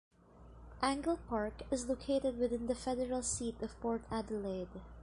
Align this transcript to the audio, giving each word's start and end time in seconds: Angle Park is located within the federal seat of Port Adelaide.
Angle 0.81 1.17
Park 1.29 1.61
is 1.69 1.87
located 1.87 2.39
within 2.39 2.65
the 2.65 2.73
federal 2.73 3.21
seat 3.21 3.61
of 3.61 3.79
Port 3.81 4.01
Adelaide. 4.09 4.81